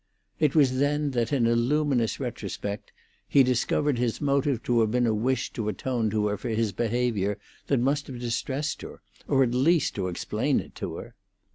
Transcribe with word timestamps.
It 0.39 0.55
was 0.55 0.79
then 0.79 1.11
that 1.11 1.31
in 1.31 1.45
a 1.45 1.55
luminous 1.55 2.19
retrospect 2.19 2.91
he 3.27 3.43
discovered 3.43 3.99
his 3.99 4.19
motive 4.19 4.63
to 4.63 4.79
have 4.81 4.89
been 4.89 5.05
a 5.05 5.13
wish 5.13 5.53
to 5.53 5.69
atone 5.69 6.09
to 6.09 6.25
her 6.29 6.37
for 6.37 6.49
behaviour 6.73 7.37
that 7.67 7.79
must 7.79 8.07
have 8.07 8.19
distressed 8.19 8.81
her, 8.81 9.03
or 9.27 9.43
at 9.43 9.53
least 9.53 9.93
to 9.93 10.07
explain 10.07 10.59
it 10.59 10.73
to 10.73 10.95
her. 10.95 11.13